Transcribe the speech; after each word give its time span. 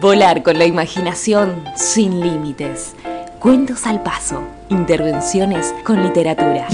Volar 0.00 0.42
con 0.42 0.56
la 0.56 0.64
imaginación 0.64 1.62
sin 1.76 2.20
límites. 2.20 2.96
Cuentos 3.38 3.86
al 3.86 4.02
paso. 4.02 4.42
Intervenciones 4.70 5.74
con 5.84 6.02
literatura. 6.02 6.66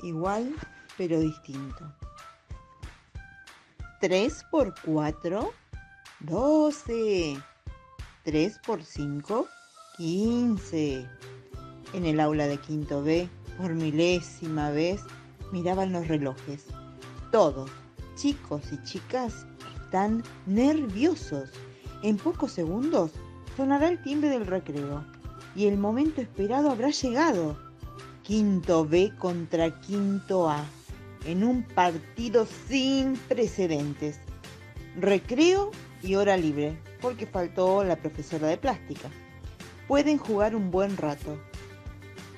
Igual, 0.00 0.54
pero 0.96 1.18
distinto. 1.18 1.92
3 4.00 4.44
por 4.52 4.72
4, 4.84 5.52
12. 6.20 7.36
3 8.24 8.58
por 8.66 8.82
5, 8.82 9.46
15. 9.98 11.06
En 11.92 12.06
el 12.06 12.20
aula 12.20 12.46
de 12.46 12.56
quinto 12.56 13.02
B, 13.02 13.28
por 13.58 13.74
milésima 13.74 14.70
vez, 14.70 15.02
miraban 15.52 15.92
los 15.92 16.08
relojes. 16.08 16.64
Todos, 17.30 17.70
chicos 18.16 18.62
y 18.72 18.82
chicas, 18.84 19.46
están 19.84 20.22
nerviosos. 20.46 21.50
En 22.02 22.16
pocos 22.16 22.52
segundos 22.52 23.12
sonará 23.56 23.88
el 23.88 24.02
timbre 24.02 24.30
del 24.30 24.46
recreo 24.46 25.04
y 25.54 25.66
el 25.66 25.76
momento 25.76 26.22
esperado 26.22 26.70
habrá 26.70 26.90
llegado. 26.90 27.58
Quinto 28.22 28.86
B 28.86 29.12
contra 29.18 29.80
quinto 29.82 30.48
A, 30.48 30.64
en 31.26 31.44
un 31.44 31.62
partido 31.62 32.46
sin 32.68 33.16
precedentes. 33.28 34.18
Recreo 34.98 35.70
y 36.06 36.14
hora 36.14 36.36
libre, 36.36 36.78
porque 37.00 37.26
faltó 37.26 37.82
la 37.82 37.96
profesora 37.96 38.46
de 38.46 38.56
plástica. 38.56 39.10
Pueden 39.88 40.18
jugar 40.18 40.54
un 40.54 40.70
buen 40.70 40.96
rato. 40.96 41.38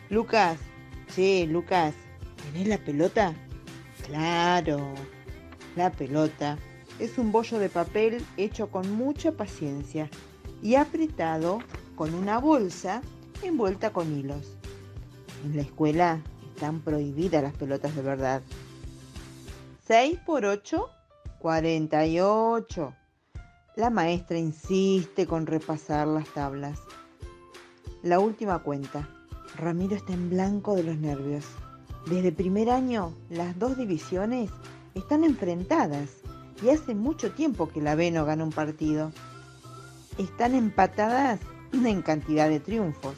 Lucas, 0.08 0.58
che, 1.14 1.46
Lucas, 1.46 1.94
¿tenés 2.42 2.68
la 2.68 2.78
pelota? 2.78 3.34
Claro, 4.06 4.94
la 5.76 5.92
pelota 5.92 6.56
es 6.98 7.18
un 7.18 7.30
bollo 7.30 7.58
de 7.58 7.68
papel 7.68 8.24
hecho 8.36 8.70
con 8.70 8.90
mucha 8.92 9.32
paciencia 9.32 10.08
y 10.62 10.74
apretado 10.74 11.60
con 11.94 12.14
una 12.14 12.38
bolsa 12.38 13.02
envuelta 13.42 13.90
con 13.92 14.18
hilos. 14.18 14.56
En 15.44 15.56
la 15.56 15.62
escuela 15.62 16.22
están 16.54 16.80
prohibidas 16.80 17.42
las 17.42 17.54
pelotas 17.54 17.94
de 17.94 18.02
verdad. 18.02 18.42
6 19.86 20.18
por 20.26 20.44
8, 20.44 20.88
48. 21.38 22.94
La 23.78 23.90
maestra 23.90 24.36
insiste 24.36 25.28
con 25.28 25.46
repasar 25.46 26.08
las 26.08 26.26
tablas. 26.30 26.80
La 28.02 28.18
última 28.18 28.58
cuenta. 28.58 29.08
Ramiro 29.54 29.94
está 29.94 30.14
en 30.14 30.30
blanco 30.30 30.74
de 30.74 30.82
los 30.82 30.96
nervios. 30.96 31.44
Desde 32.06 32.32
primer 32.32 32.70
año, 32.70 33.14
las 33.30 33.56
dos 33.56 33.76
divisiones 33.76 34.50
están 34.96 35.22
enfrentadas 35.22 36.08
y 36.60 36.70
hace 36.70 36.96
mucho 36.96 37.30
tiempo 37.30 37.68
que 37.68 37.80
la 37.80 37.94
B 37.94 38.10
no 38.10 38.24
gana 38.24 38.42
un 38.42 38.50
partido. 38.50 39.12
Están 40.18 40.56
empatadas 40.56 41.38
en 41.72 42.02
cantidad 42.02 42.48
de 42.48 42.58
triunfos 42.58 43.14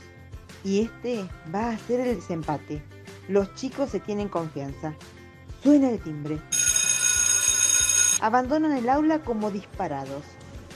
y 0.63 0.81
este 0.81 1.25
va 1.55 1.71
a 1.71 1.79
ser 1.79 2.01
el 2.01 2.17
desempate. 2.17 2.83
Los 3.29 3.55
chicos 3.55 3.89
se 3.89 4.01
tienen 4.01 4.29
confianza. 4.29 4.93
Suena 5.63 5.89
el 5.89 6.01
timbre. 6.01 6.39
Abandonan 8.21 8.73
el 8.73 8.91
aula 8.91 9.21
como 9.21 9.51
disparados. 9.51 10.23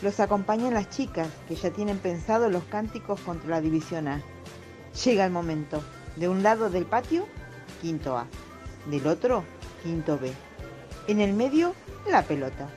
Los 0.03 0.21
acompañan 0.21 0.75
las 0.75 0.91
chicas, 0.91 1.29
que 1.49 1.55
ya 1.55 1.71
tienen 1.71 1.99
pensado 1.99 2.51
los 2.51 2.65
cánticos 2.65 3.21
contra 3.21 3.51
la 3.51 3.61
División 3.61 4.09
A. 4.09 4.23
Llega 5.05 5.25
el 5.25 5.31
momento. 5.31 5.83
De 6.17 6.29
un 6.29 6.43
lado 6.43 6.71
del 6.71 6.85
patio, 6.85 7.27
quinto 7.81 8.17
A. 8.17 8.27
Del 8.87 9.07
otro, 9.07 9.45
quinto 9.83 10.19
B. 10.19 10.33
En 11.09 11.21
el 11.21 11.33
medio, 11.33 11.75
la 12.09 12.23
pelota. 12.23 12.69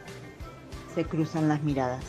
Se 0.95 1.05
cruzan 1.05 1.47
las 1.47 1.61
miradas. 1.63 2.03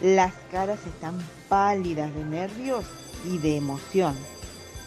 Las 0.00 0.32
caras 0.50 0.80
están 0.86 1.18
pálidas 1.48 2.14
de 2.14 2.24
nervios 2.24 2.84
y 3.24 3.38
de 3.38 3.56
emoción. 3.56 4.16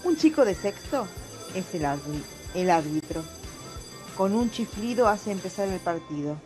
Un 0.03 0.17
chico 0.17 0.45
de 0.45 0.55
sexto 0.55 1.07
es 1.55 1.73
el, 1.73 1.85
el 2.53 2.69
árbitro. 2.69 3.23
Con 4.15 4.33
un 4.33 4.51
chiflido 4.51 5.07
hace 5.07 5.31
empezar 5.31 5.67
el 5.67 5.79
partido. 5.79 6.37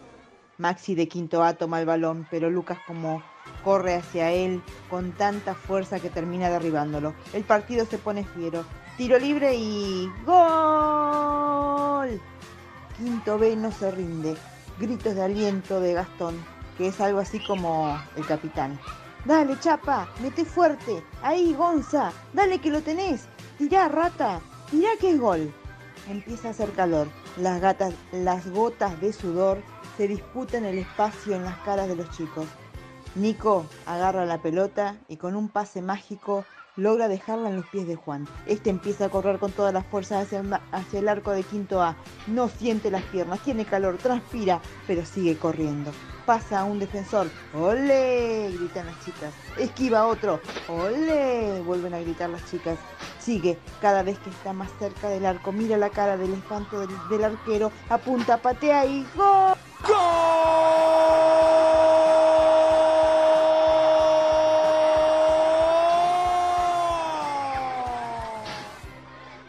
Maxi 0.59 0.93
de 0.93 1.07
quinto 1.07 1.41
A 1.41 1.53
toma 1.53 1.79
el 1.79 1.85
balón, 1.85 2.27
pero 2.29 2.49
Lucas 2.49 2.79
como 2.85 3.23
corre 3.63 3.95
hacia 3.95 4.31
él 4.33 4.61
con 4.89 5.13
tanta 5.13 5.55
fuerza 5.55 6.01
que 6.01 6.09
termina 6.09 6.49
derribándolo. 6.49 7.13
El 7.31 7.45
partido 7.45 7.85
se 7.85 7.97
pone 7.97 8.25
fiero. 8.25 8.65
Tiro 8.97 9.17
libre 9.17 9.55
y 9.55 10.11
¡Gol! 10.25 12.19
Quinto 12.97 13.39
B 13.39 13.55
no 13.55 13.71
se 13.71 13.89
rinde. 13.89 14.35
Gritos 14.77 15.15
de 15.15 15.23
aliento 15.23 15.79
de 15.79 15.93
Gastón, 15.93 16.35
que 16.77 16.89
es 16.89 16.99
algo 16.99 17.19
así 17.19 17.39
como 17.39 17.97
el 18.17 18.25
capitán. 18.25 18.77
Dale, 19.23 19.57
chapa, 19.61 20.09
mete 20.21 20.43
fuerte. 20.43 21.01
Ahí, 21.23 21.53
Gonza. 21.53 22.11
Dale 22.33 22.59
que 22.59 22.69
lo 22.69 22.81
tenés. 22.81 23.29
Tirá, 23.57 23.87
rata. 23.87 24.41
Tirá 24.69 24.89
que 24.99 25.11
es 25.11 25.19
gol. 25.21 25.53
Empieza 26.09 26.49
a 26.49 26.51
hacer 26.51 26.71
calor. 26.71 27.07
Las, 27.37 27.61
gatas, 27.61 27.93
las 28.11 28.49
gotas 28.49 28.99
de 28.99 29.13
sudor 29.13 29.61
se 29.99 30.07
disputan 30.07 30.63
el 30.63 30.77
espacio 30.77 31.35
en 31.35 31.43
las 31.43 31.57
caras 31.57 31.89
de 31.89 31.97
los 31.97 32.09
chicos. 32.11 32.45
Nico 33.15 33.65
agarra 33.85 34.25
la 34.25 34.41
pelota 34.41 34.95
y 35.09 35.17
con 35.17 35.35
un 35.35 35.49
pase 35.49 35.81
mágico 35.81 36.45
logra 36.77 37.09
dejarla 37.09 37.49
en 37.49 37.57
los 37.57 37.65
pies 37.65 37.85
de 37.85 37.97
Juan. 37.97 38.25
Este 38.45 38.69
empieza 38.69 39.07
a 39.07 39.09
correr 39.09 39.39
con 39.39 39.51
todas 39.51 39.73
las 39.73 39.85
fuerzas 39.85 40.25
hacia, 40.25 40.41
hacia, 40.71 40.99
el 40.99 41.09
arco 41.09 41.31
de 41.31 41.43
quinto 41.43 41.81
A. 41.81 41.97
No 42.27 42.47
siente 42.47 42.89
las 42.89 43.03
piernas, 43.03 43.41
tiene 43.41 43.65
calor, 43.65 43.97
transpira, 43.97 44.61
pero 44.87 45.03
sigue 45.05 45.37
corriendo. 45.37 45.91
Pasa 46.29 46.59
a 46.59 46.63
un 46.63 46.77
defensor. 46.77 47.27
¡Ole! 47.55 48.51
gritan 48.51 48.85
las 48.85 49.03
chicas. 49.03 49.33
Esquiva 49.57 50.05
otro. 50.05 50.39
¡Ole! 50.67 51.59
vuelven 51.65 51.95
a 51.95 51.99
gritar 52.01 52.29
las 52.29 52.45
chicas. 52.51 52.77
Sigue, 53.17 53.57
cada 53.81 54.03
vez 54.03 54.19
que 54.19 54.29
está 54.29 54.53
más 54.53 54.69
cerca 54.77 55.09
del 55.09 55.25
arco, 55.25 55.51
mira 55.51 55.75
la 55.75 55.89
cara 55.89 56.17
del 56.17 56.33
espanto 56.33 56.81
del, 56.81 56.89
del 57.09 57.23
arquero, 57.23 57.71
apunta, 57.89 58.39
patea 58.39 58.85
y 58.85 59.07
¡Gol! 59.15 59.57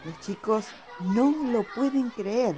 Los 0.03 0.19
chicos 0.21 0.65
no 1.01 1.31
lo 1.51 1.63
pueden 1.75 2.09
creer. 2.09 2.55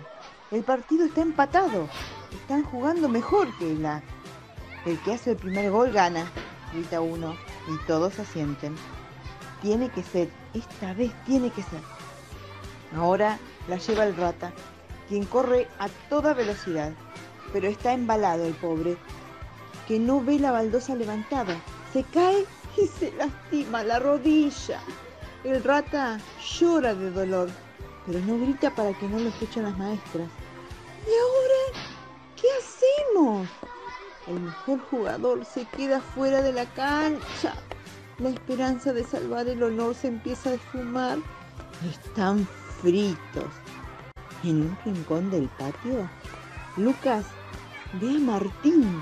El 0.50 0.64
partido 0.64 1.04
está 1.04 1.22
empatado. 1.22 1.90
Están 2.34 2.64
jugando 2.64 3.08
mejor 3.10 3.48
que 3.58 3.74
la. 3.76 4.02
El 4.86 5.00
que 5.00 5.14
hace 5.14 5.32
el 5.32 5.38
primer 5.38 5.72
gol 5.72 5.92
gana, 5.92 6.30
grita 6.74 7.00
uno, 7.00 7.36
y 7.68 7.78
todos 7.88 8.20
asienten. 8.20 8.76
Tiene 9.62 9.90
que 9.90 10.04
ser, 10.04 10.30
esta 10.54 10.94
vez 10.94 11.12
tiene 11.26 11.50
que 11.52 11.64
ser. 11.64 11.80
Ahora 12.96 13.40
la 13.70 13.78
lleva 13.78 14.04
el 14.04 14.16
rata, 14.16 14.52
quien 15.08 15.26
corre 15.26 15.68
a 15.80 15.88
toda 16.10 16.34
velocidad, 16.34 16.92
pero 17.54 17.68
está 17.68 17.94
embalado 17.94 18.46
el 18.46 18.54
pobre, 18.56 18.98
que 19.88 20.00
no 20.00 20.22
ve 20.22 20.40
la 20.40 20.52
baldosa 20.52 20.96
levantada. 20.96 21.56
Se 21.94 22.04
cae 22.04 22.46
y 22.78 22.88
se 22.88 23.12
lastima 23.14 23.84
la 23.84 24.00
rodilla. 24.00 24.82
El 25.46 25.64
rata 25.64 26.20
llora 26.42 26.94
de 26.94 27.12
dolor, 27.12 27.50
pero 28.06 28.20
no 28.20 28.38
grita 28.38 28.74
para 28.76 28.94
que 28.94 29.08
no 29.08 29.20
lo 29.20 29.30
escuchen 29.30 29.64
las 29.64 29.78
maestras. 29.78 30.28
¿Y 31.08 31.12
ahora 31.12 31.86
qué 32.36 32.48
hacemos? 32.60 33.48
El 34.28 34.40
mejor 34.40 34.80
jugador 34.90 35.44
se 35.44 35.66
queda 35.66 36.00
fuera 36.00 36.42
de 36.42 36.54
la 36.54 36.66
cancha. 36.66 37.54
La 38.20 38.30
esperanza 38.30 38.94
de 38.94 39.04
salvar 39.04 39.48
el 39.48 39.62
honor 39.62 39.96
se 39.96 40.08
empieza 40.08 40.52
a 40.52 40.54
esfumar. 40.54 41.18
Están 41.90 42.48
fritos. 42.82 43.50
En 44.44 44.62
un 44.62 44.78
rincón 44.86 45.30
del 45.30 45.50
patio, 45.58 46.10
Lucas 46.78 47.26
ve 48.00 48.16
a 48.16 48.20
Martín, 48.20 49.02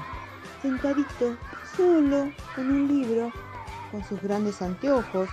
sentadito, 0.61 1.37
solo, 1.75 2.31
con 2.55 2.69
un 2.69 2.87
libro, 2.87 3.31
con 3.91 4.03
sus 4.05 4.21
grandes 4.21 4.61
anteojos, 4.61 5.29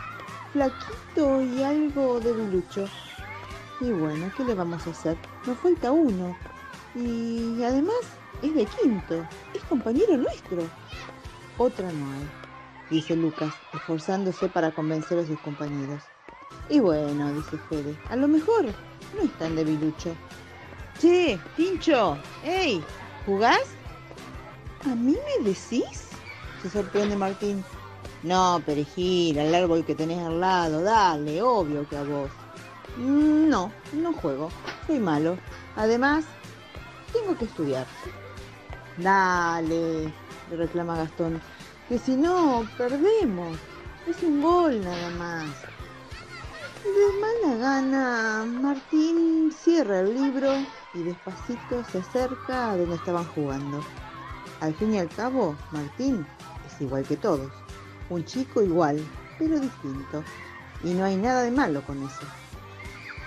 flaquito 0.53 1.43
y 1.43 1.63
algo 1.63 2.21
debilucho. 2.21 2.87
Y 3.81 3.91
bueno, 3.93 4.31
¿qué 4.37 4.45
le 4.45 4.55
vamos 4.55 4.87
a 4.87 4.91
hacer? 4.91 5.17
Nos 5.47 5.59
falta 5.59 5.93
uno. 5.93 6.37
Y 6.95 7.63
además 7.63 7.97
es 8.43 8.55
de 8.55 8.67
quinto, 8.67 9.27
es 9.55 9.63
compañero 9.65 10.17
nuestro. 10.17 10.63
Otra 11.57 11.91
no 11.91 12.13
hay, 12.13 12.29
dice 12.91 13.17
Lucas, 13.17 13.53
esforzándose 13.73 14.49
para 14.49 14.71
convencer 14.73 15.19
a 15.19 15.27
sus 15.27 15.39
compañeros. 15.41 16.03
Y 16.69 16.81
bueno, 16.81 17.33
dice 17.33 17.59
Fede, 17.69 17.97
a 18.11 18.17
lo 18.17 18.29
mejor 18.29 18.67
no 19.15 19.23
es 19.23 19.33
tan 19.39 19.57
debilucho. 19.57 20.15
Che, 21.01 21.39
Pincho, 21.57 22.19
¡Ey! 22.45 22.83
¿Jugás? 23.25 23.63
¿A 24.85 24.95
mí 24.95 25.17
me 25.17 25.45
decís? 25.45 26.09
se 26.63 26.71
sorprende 26.71 27.17
Martín. 27.17 27.65
No, 28.23 28.61
perejil, 28.67 29.39
al 29.39 29.55
árbol 29.55 29.85
que 29.85 29.95
tenés 29.95 30.19
al 30.27 30.41
lado, 30.41 30.83
dale, 30.83 31.41
obvio 31.41 31.89
que 31.89 31.97
a 31.97 32.03
vos. 32.03 32.31
Mm, 32.97 33.49
no, 33.49 33.71
no 33.93 34.13
juego, 34.13 34.49
soy 34.87 34.99
malo. 34.99 35.39
Además, 35.77 36.25
tengo 37.13 37.37
que 37.39 37.45
estudiar. 37.45 37.87
Dale, 38.99 40.13
le 40.51 40.57
reclama 40.57 40.97
Gastón, 40.97 41.41
que 41.89 41.99
si 41.99 42.17
no, 42.17 42.67
perdemos. 42.77 43.57
Es 44.09 44.23
un 44.23 44.43
gol 44.43 44.83
nada 44.83 45.11
más. 45.11 45.47
De 46.83 47.21
mala 47.21 47.57
gana, 47.59 48.45
Martín 48.45 49.53
cierra 49.53 50.01
el 50.01 50.15
libro 50.15 50.53
y 50.95 51.03
despacito 51.03 51.85
se 51.93 51.99
acerca 51.99 52.73
a 52.73 52.77
donde 52.77 52.97
estaban 52.97 53.25
jugando. 53.27 53.81
Al 54.61 54.75
fin 54.75 54.95
y 54.95 54.99
al 54.99 55.09
cabo, 55.09 55.55
Martín 55.71 56.27
es 56.67 56.81
igual 56.81 57.05
que 57.05 57.17
todos. 57.17 57.53
Un 58.11 58.25
chico 58.25 58.63
igual, 58.63 59.01
pero 59.39 59.61
distinto. 59.61 60.25
Y 60.83 60.95
no 60.95 61.05
hay 61.05 61.17
nada 61.17 61.43
de 61.43 61.51
malo 61.51 61.83
con 61.83 62.03
eso. 62.03 62.27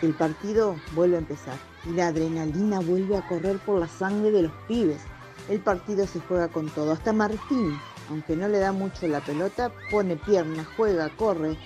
El 0.01 0.13
partido 0.15 0.75
vuelve 0.93 1.15
a 1.15 1.19
empezar 1.19 1.57
y 1.85 1.91
la 1.91 2.07
adrenalina 2.07 2.79
vuelve 2.79 3.15
a 3.15 3.27
correr 3.27 3.59
por 3.59 3.79
la 3.79 3.87
sangre 3.87 4.31
de 4.31 4.43
los 4.43 4.51
pibes. 4.67 5.01
El 5.49 5.59
partido 5.59 6.05
se 6.07 6.19
juega 6.19 6.47
con 6.47 6.69
todo. 6.69 6.91
Hasta 6.91 7.13
Martín, 7.13 7.79
aunque 8.09 8.35
no 8.35 8.47
le 8.47 8.59
da 8.59 8.71
mucho 8.71 9.07
la 9.07 9.21
pelota, 9.21 9.71
pone 9.89 10.15
piernas, 10.15 10.67
juega, 10.77 11.09
corre. 11.17 11.57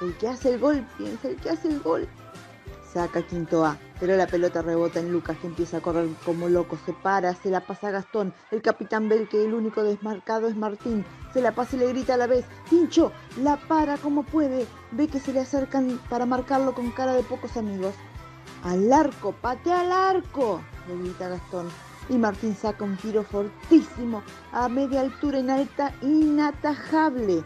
El 0.00 0.16
que 0.16 0.28
hace 0.28 0.54
el 0.54 0.60
gol, 0.60 0.86
piensa, 0.98 1.28
el 1.28 1.36
que 1.36 1.50
hace 1.50 1.68
el 1.68 1.80
gol. 1.80 2.08
Saca 2.92 3.22
quinto 3.22 3.64
A, 3.64 3.76
pero 3.98 4.16
la 4.16 4.28
pelota 4.28 4.62
rebota 4.62 5.00
en 5.00 5.10
Lucas 5.10 5.36
que 5.40 5.48
empieza 5.48 5.78
a 5.78 5.80
correr 5.80 6.08
como 6.24 6.48
loco, 6.48 6.78
se 6.86 6.92
para, 6.92 7.34
se 7.34 7.50
la 7.50 7.66
pasa 7.66 7.88
a 7.88 7.90
Gastón, 7.90 8.32
el 8.52 8.62
capitán 8.62 9.08
ve 9.08 9.26
que 9.28 9.44
el 9.44 9.52
único 9.52 9.82
desmarcado 9.82 10.46
es 10.46 10.54
Martín, 10.54 11.04
se 11.32 11.40
la 11.40 11.52
pasa 11.56 11.74
y 11.74 11.80
le 11.80 11.88
grita 11.88 12.14
a 12.14 12.18
la 12.18 12.28
vez, 12.28 12.44
Pincho, 12.70 13.10
la 13.38 13.56
para 13.56 13.96
como 13.96 14.22
puede, 14.22 14.66
ve 14.92 15.08
que 15.08 15.18
se 15.18 15.32
le 15.32 15.40
acercan 15.40 15.98
para 16.08 16.24
marcarlo 16.24 16.72
con 16.72 16.92
cara 16.92 17.14
de 17.14 17.24
pocos 17.24 17.56
amigos. 17.56 17.94
Al 18.62 18.92
arco, 18.92 19.32
patea 19.32 19.80
al 19.80 19.90
arco, 19.90 20.60
le 20.86 20.96
grita 20.96 21.28
Gastón. 21.28 21.66
Y 22.08 22.18
Martín 22.18 22.54
saca 22.54 22.84
un 22.84 22.96
tiro 22.96 23.22
fortísimo, 23.22 24.22
a 24.52 24.68
media 24.68 25.00
altura 25.00 25.38
en 25.38 25.50
alta, 25.50 25.94
inatajable. 26.02 27.44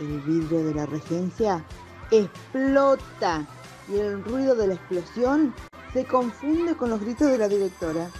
El 0.00 0.20
vidrio 0.20 0.64
de 0.64 0.74
la 0.74 0.86
regencia 0.86 1.64
explota 2.10 3.46
y 3.88 3.96
el 3.96 4.22
ruido 4.24 4.54
de 4.54 4.68
la 4.68 4.74
explosión 4.74 5.54
se 5.92 6.04
confunde 6.04 6.76
con 6.76 6.90
los 6.90 7.00
gritos 7.00 7.30
de 7.30 7.38
la 7.38 7.48
directora. 7.48 8.10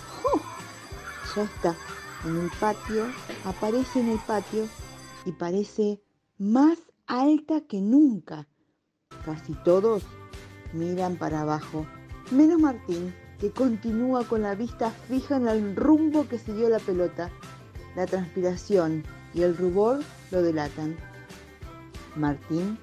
Ya 1.35 1.43
está, 1.43 1.77
en 2.25 2.37
el 2.39 2.51
patio, 2.59 3.05
aparece 3.45 4.01
en 4.01 4.09
el 4.09 4.19
patio 4.21 4.67
y 5.25 5.33
parece 5.33 6.01
más 6.39 6.79
alta 7.07 7.61
que 7.61 7.81
nunca. 7.81 8.49
Casi 9.25 9.53
todos 9.65 10.03
miran 10.73 11.17
para 11.17 11.43
abajo, 11.43 11.87
menos 12.31 12.59
Martín, 12.59 13.15
que 13.41 13.51
continúa 13.51 14.25
con 14.25 14.43
la 14.43 14.55
vista 14.55 14.91
fija 14.91 15.37
en 15.37 15.49
el 15.49 15.77
rumbo 15.77 16.29
que 16.29 16.39
siguió 16.39 16.69
la 16.69 16.79
pelota. 16.79 17.31
La 17.95 18.07
transpiración 18.07 19.05
y 19.35 19.43
el 19.43 19.57
rubor 19.57 20.01
lo 20.31 20.43
delatan. 20.43 20.97
Martín 22.15 22.79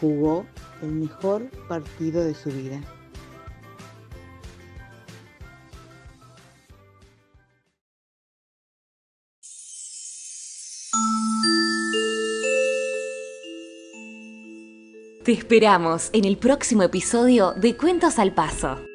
jugó 0.00 0.46
el 0.82 0.92
mejor 0.92 1.50
partido 1.68 2.24
de 2.24 2.34
su 2.34 2.50
vida. 2.50 2.80
Te 15.24 15.32
esperamos 15.32 16.10
en 16.12 16.24
el 16.24 16.38
próximo 16.38 16.82
episodio 16.82 17.52
de 17.52 17.76
Cuentos 17.76 18.18
al 18.18 18.34
Paso. 18.34 18.89